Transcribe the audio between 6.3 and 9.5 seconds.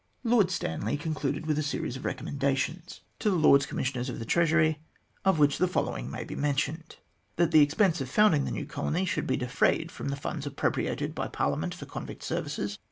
mentioned: That the expense of founding the new colony should be